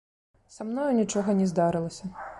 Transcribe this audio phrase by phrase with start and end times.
[0.55, 2.15] Са мною нічога не здарылася.